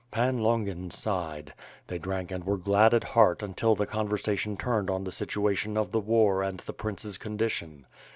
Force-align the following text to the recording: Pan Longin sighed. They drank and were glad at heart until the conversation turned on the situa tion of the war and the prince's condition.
Pan 0.09 0.39
Longin 0.39 0.89
sighed. 0.89 1.53
They 1.85 1.99
drank 1.99 2.31
and 2.31 2.43
were 2.43 2.57
glad 2.57 2.95
at 2.95 3.03
heart 3.03 3.43
until 3.43 3.75
the 3.75 3.85
conversation 3.85 4.57
turned 4.57 4.89
on 4.89 5.03
the 5.03 5.11
situa 5.11 5.55
tion 5.55 5.77
of 5.77 5.91
the 5.91 5.99
war 5.99 6.41
and 6.41 6.57
the 6.61 6.73
prince's 6.73 7.19
condition. 7.19 7.85